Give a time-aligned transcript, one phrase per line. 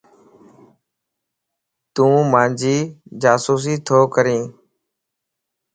[1.95, 2.77] تون مانجي
[3.21, 4.43] جاسوسي تو ڪرين؟